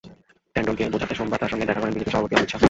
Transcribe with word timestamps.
ট্যান্ডনকে 0.53 0.83
বোঝাতে 0.93 1.13
সোমবার 1.19 1.39
তাঁর 1.41 1.51
সঙ্গে 1.53 1.67
দেখা 1.69 1.81
করেন 1.81 1.93
বিজেপির 1.93 2.13
সভাপতি 2.13 2.35
অমিত 2.35 2.49
শাহ। 2.53 2.59